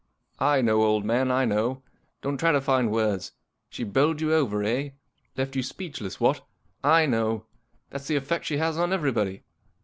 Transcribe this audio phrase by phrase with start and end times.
[0.55, 1.83] "I know, old man, I know,
[2.23, 3.33] Don't try to find words.
[3.69, 4.93] She bowled you over, eh?
[5.37, 6.37] Left you speechless, what?
[6.37, 7.59] / know I
[7.91, 9.43] That's the effect she has on everybody.